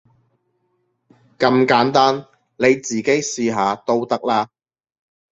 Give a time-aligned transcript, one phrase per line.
[1.37, 2.25] 咁簡單，
[2.57, 4.49] 你自己試下都得啦